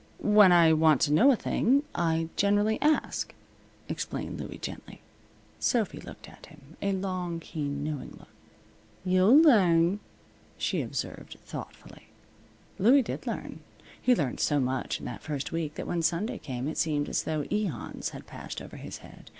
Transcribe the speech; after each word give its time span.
"When 0.17 0.51
I 0.51 0.73
want 0.73 0.99
to 1.01 1.13
know 1.13 1.29
a 1.31 1.35
thing, 1.35 1.83
I 1.93 2.29
generally 2.35 2.79
ask," 2.81 3.35
explained 3.87 4.39
Louie, 4.39 4.57
gently. 4.57 4.99
Sophy 5.59 5.99
looked 5.99 6.27
at 6.27 6.47
him 6.47 6.75
a 6.81 6.91
long, 6.91 7.39
keen, 7.39 7.83
knowing 7.83 8.09
look. 8.17 8.27
"You'll 9.05 9.37
learn," 9.37 9.99
she 10.57 10.81
observed, 10.81 11.37
thoughtfully. 11.45 12.07
Louie 12.79 13.03
did 13.03 13.27
learn. 13.27 13.59
He 14.01 14.15
learned 14.15 14.39
so 14.39 14.59
much 14.59 14.97
in 14.97 15.05
that 15.05 15.21
first 15.21 15.51
week 15.51 15.75
that 15.75 15.85
when 15.85 16.01
Sunday 16.01 16.39
came 16.39 16.67
it 16.67 16.79
seemed 16.79 17.07
as 17.07 17.21
though 17.21 17.45
aeons 17.51 18.09
had 18.09 18.25
passed 18.25 18.59
over 18.59 18.77
his 18.77 18.97
head. 19.05 19.29